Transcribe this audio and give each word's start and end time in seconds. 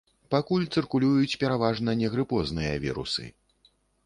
Пакуль 0.35 0.63
цыркулююць 0.77 1.39
пераважна 1.43 1.95
негрыпозныя 2.01 2.73
вірусы. 2.89 3.23